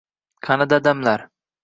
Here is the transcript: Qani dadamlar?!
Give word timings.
Qani 0.47 0.67
dadamlar?! 0.73 1.27